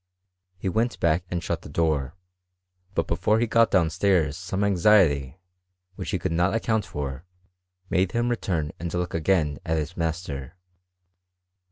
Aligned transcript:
He 0.57 0.67
went 0.67 0.99
back 0.99 1.25
and 1.29 1.43
shut 1.43 1.61
the 1.61 1.69
door; 1.69 2.15
but 2.95 3.05
beibm 3.05 3.39
he 3.39 3.45
got 3.45 3.69
down 3.69 3.91
stairs 3.91 4.35
some 4.35 4.63
anxiety, 4.63 5.37
which 5.95 6.09
he 6.09 6.17
could 6.17 6.31
not 6.31 6.55
account 6.55 6.87
for, 6.87 7.23
made 7.87 8.13
him 8.13 8.29
return 8.29 8.71
and 8.79 8.91
look 8.95 9.13
again 9.13 9.59
at 9.63 9.77
hit 9.77 9.95
master. 9.95 10.55